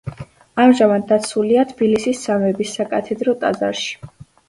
[0.63, 3.99] ამჟამად დაცულია თბილისის სამების საკათედრო ტაძარში.